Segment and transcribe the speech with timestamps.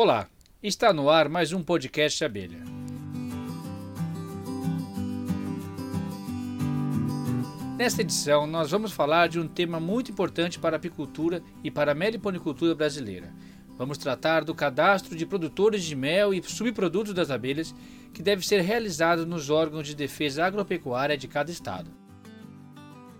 [0.00, 0.28] Olá,
[0.62, 2.62] está no ar mais um podcast Abelha.
[7.76, 11.90] Nesta edição, nós vamos falar de um tema muito importante para a apicultura e para
[11.90, 13.34] a meliponicultura brasileira.
[13.76, 17.74] Vamos tratar do cadastro de produtores de mel e subprodutos das abelhas
[18.14, 21.90] que deve ser realizado nos órgãos de defesa agropecuária de cada estado.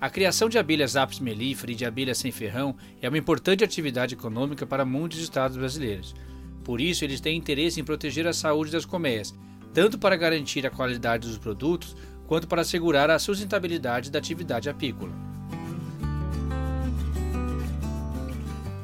[0.00, 4.14] A criação de abelhas apis mellifera e de abelhas sem ferrão é uma importante atividade
[4.14, 6.16] econômica para muitos estados brasileiros.
[6.64, 9.34] Por isso, eles têm interesse em proteger a saúde das colmeias,
[9.74, 11.94] tanto para garantir a qualidade dos produtos,
[12.26, 15.12] quanto para assegurar a sustentabilidade da atividade apícola.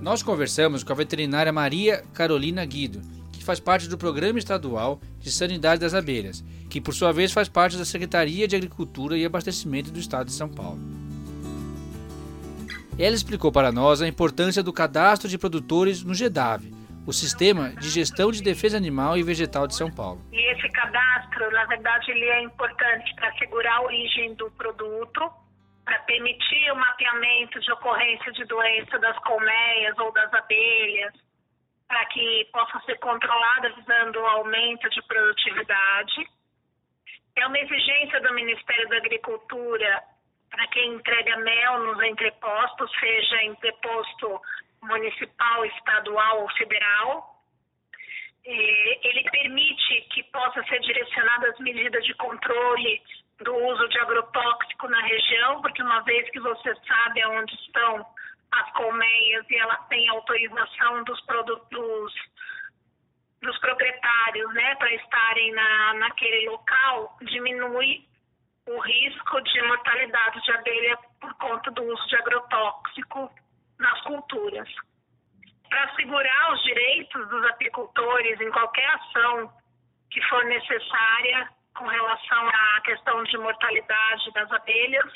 [0.00, 3.00] Nós conversamos com a veterinária Maria Carolina Guido,
[3.32, 7.48] que faz parte do Programa Estadual de Sanidade das Abelhas, que por sua vez faz
[7.48, 10.78] parte da Secretaria de Agricultura e Abastecimento do Estado de São Paulo.
[12.98, 16.70] Ela explicou para nós a importância do cadastro de produtores no GEDAV,
[17.06, 20.20] o Sistema de Gestão de Defesa Animal e Vegetal de São Paulo.
[20.32, 25.30] E esse cadastro, na verdade, ele é importante para assegurar a origem do produto,
[25.84, 31.12] para permitir o mapeamento de ocorrência de doença das colmeias ou das abelhas,
[31.86, 36.26] para que possa ser controlada visando o aumento de produtividade.
[37.36, 40.02] É uma exigência do Ministério da Agricultura
[40.50, 44.40] para quem entrega mel nos entrepostos, seja entreposto
[44.82, 47.34] municipal, estadual ou federal.
[48.44, 53.02] Ele permite que possa ser direcionadas medidas de controle
[53.40, 58.06] do uso de agrotóxico na região, porque uma vez que você sabe aonde estão
[58.52, 62.12] as colmeias e ela tem autorização dos produtos
[63.42, 68.06] dos proprietários, né, para estarem na, naquele local, diminui
[68.66, 73.30] o risco de mortalidade de abelha por conta do uso de agrotóxico
[73.78, 74.68] nas culturas.
[75.74, 79.52] Para assegurar os direitos dos apicultores em qualquer ação
[80.08, 85.12] que for necessária com relação à questão de mortalidade das abelhas,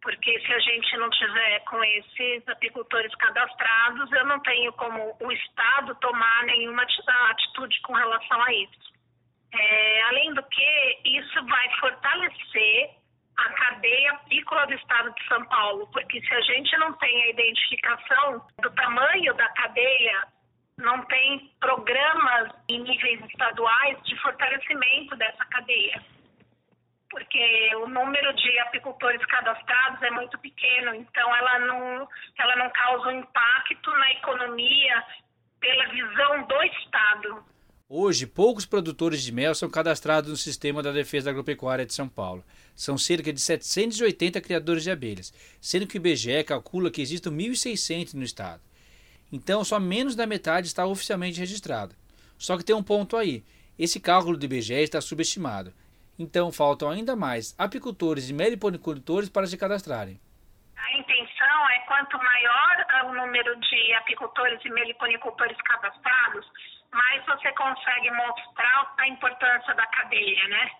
[0.00, 5.32] porque se a gente não tiver com esses apicultores cadastrados, eu não tenho como o
[5.32, 6.86] Estado tomar nenhuma
[7.30, 8.94] atitude com relação a isso.
[9.52, 12.98] É, além do que, isso vai fortalecer
[13.38, 17.28] a cadeia apícola do estado de São Paulo, porque se a gente não tem a
[17.28, 19.32] identificação do tamanho
[19.78, 20.28] cadeia,
[20.78, 26.02] não tem programas em níveis estaduais de fortalecimento dessa cadeia.
[27.10, 33.08] Porque o número de apicultores cadastrados é muito pequeno, então ela não, ela não causa
[33.08, 35.04] um impacto na economia
[35.58, 37.44] pela visão do Estado.
[37.88, 42.44] Hoje, poucos produtores de mel são cadastrados no sistema da Defesa Agropecuária de São Paulo.
[42.76, 48.12] São cerca de 780 criadores de abelhas, sendo que o IBGE calcula que existem 1.600
[48.12, 48.67] no estado.
[49.32, 51.94] Então, só menos da metade está oficialmente registrada.
[52.38, 53.44] Só que tem um ponto aí:
[53.78, 55.72] esse cálculo do IBGE está subestimado.
[56.18, 60.20] Então, faltam ainda mais apicultores e meliponicultores para se cadastrarem.
[60.76, 62.68] A intenção é quanto maior
[63.04, 66.46] o número de apicultores e meliponicultores cadastrados,
[66.92, 70.70] mais você consegue mostrar a importância da cadeia, né?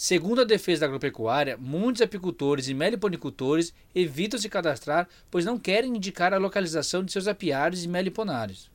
[0.00, 5.96] Segundo a defesa da agropecuária, muitos apicultores e meliponicultores evitam se cadastrar, pois não querem
[5.96, 8.70] indicar a localização de seus apiários e meliponários.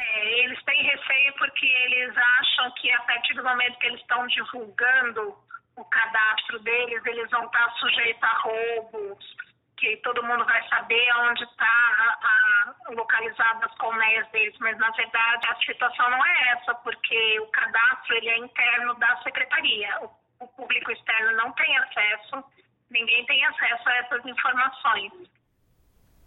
[0.00, 4.26] É, eles têm receio porque eles acham que a partir do momento que eles estão
[4.26, 5.36] divulgando
[5.76, 9.36] o cadastro deles, eles vão estar sujeitos a roubos,
[9.76, 15.56] que todo mundo vai saber onde está localizado as colmeias deles, mas na verdade a
[15.56, 20.21] situação não é essa, porque o cadastro ele é interno da secretaria.
[20.72, 22.44] Público externo não tem acesso,
[22.90, 25.12] ninguém tem acesso a essas informações.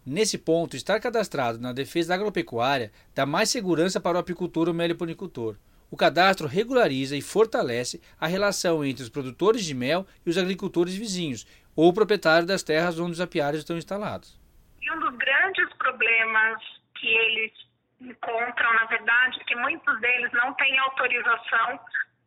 [0.06, 4.74] Nesse ponto, estar cadastrado na defesa da agropecuária dá mais segurança para o apicultor ou
[4.74, 5.56] meliponicultor.
[5.90, 10.94] O cadastro regulariza e fortalece a relação entre os produtores de mel e os agricultores
[10.94, 14.40] vizinhos, ou o proprietário das terras onde os apiários estão instalados.
[14.80, 16.62] E um dos grandes problemas
[16.94, 17.52] que eles
[18.00, 21.80] encontram, na verdade, é que muitos deles não têm autorização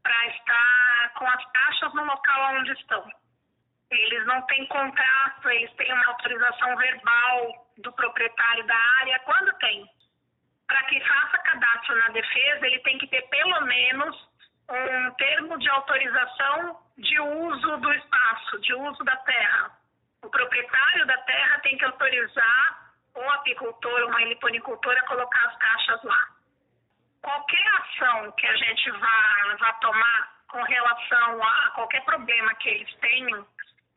[0.03, 3.07] para estar com as taxas no local onde estão.
[3.91, 9.89] Eles não têm contrato, eles têm uma autorização verbal do proprietário da área, quando tem.
[10.67, 14.29] Para que faça cadastro na defesa, ele tem que ter pelo menos
[14.69, 19.71] um termo de autorização de uso do espaço, de uso da terra.
[20.21, 26.03] O proprietário da terra tem que autorizar um apicultor, uma heliponicultor a colocar as caixas
[26.03, 26.27] lá.
[27.21, 32.93] Qualquer ação que a gente vá, vá tomar com relação a qualquer problema que eles
[32.95, 33.45] tenham,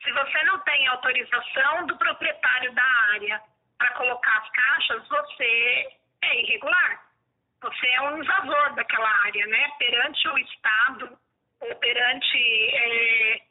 [0.03, 2.83] se você não tem autorização do proprietário da
[3.13, 3.41] área
[3.77, 5.87] para colocar as caixas, você
[6.21, 7.03] é irregular
[7.63, 9.71] você é um invasor daquela área, né?
[9.79, 11.17] Perante o Estado
[11.61, 13.41] ou perante é,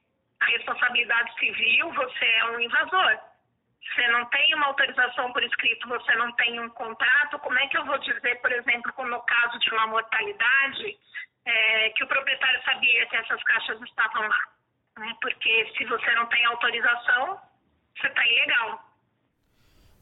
[0.40, 3.18] a responsabilidade civil, você é um invasor.
[3.82, 7.38] Você não tem uma autorização por escrito, você não tem um contrato.
[7.40, 10.98] Como é que eu vou dizer, por exemplo, como no caso de uma mortalidade,
[11.44, 14.48] é, que o proprietário sabia que essas caixas estavam lá?
[14.98, 15.14] Né?
[15.20, 17.40] Porque se você não tem autorização,
[17.98, 18.92] você está ilegal.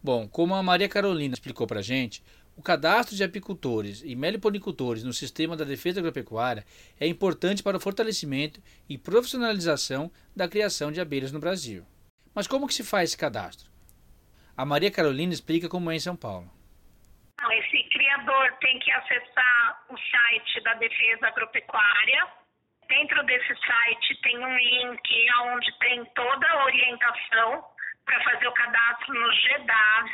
[0.02, 2.22] Bom, como a Maria Carolina explicou para gente,
[2.56, 6.64] o cadastro de apicultores e meliponicultores no sistema da defesa agropecuária
[6.98, 11.86] é importante para o fortalecimento e profissionalização da criação de abelhas no Brasil.
[12.40, 13.68] Mas como que se faz esse cadastro?
[14.56, 16.48] A Maria Carolina explica como é em São Paulo.
[17.52, 22.28] Esse criador tem que acessar o site da Defesa Agropecuária.
[22.88, 27.62] Dentro desse site tem um link onde tem toda a orientação
[28.06, 30.12] para fazer o cadastro no GEDAV,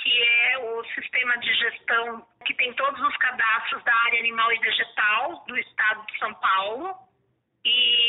[0.00, 4.58] que é o sistema de gestão que tem todos os cadastros da área animal e
[4.60, 7.09] vegetal do estado de São Paulo.
[7.64, 8.00] E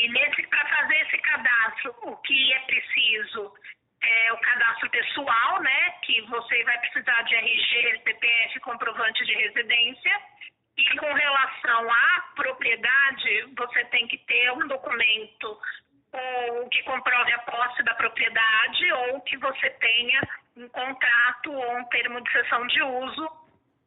[0.49, 3.53] para fazer esse cadastro, o que é preciso
[4.03, 10.21] é o cadastro pessoal, né, que você vai precisar de RG, CPF, comprovante de residência.
[10.77, 15.59] E com relação à propriedade, você tem que ter um documento
[16.13, 20.21] ou que comprove a posse da propriedade ou que você tenha
[20.57, 23.29] um contrato ou um termo de cessão de uso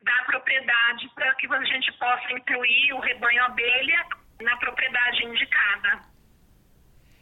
[0.02, 4.06] da propriedade para que a gente possa incluir o rebanho abelha
[4.42, 6.02] na propriedade indicada.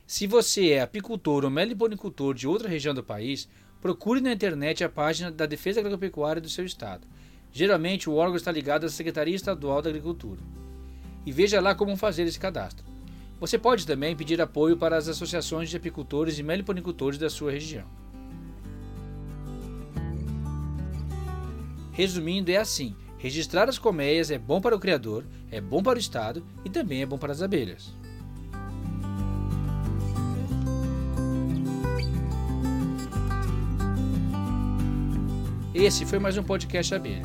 [0.06, 3.48] Se você é apicultor ou meliponicultor de outra região do país,
[3.80, 7.06] procure na internet a página da Defesa Agropecuária do seu estado.
[7.52, 10.40] Geralmente o órgão está ligado à Secretaria Estadual da Agricultura.
[11.24, 12.84] E veja lá como fazer esse cadastro.
[13.38, 17.86] Você pode também pedir apoio para as associações de apicultores e meliponicultores da sua região.
[21.92, 26.00] Resumindo, é assim: registrar as colmeias é bom para o criador, é bom para o
[26.00, 27.94] Estado e também é bom para as abelhas.
[35.72, 37.22] Esse foi mais um podcast Abelha.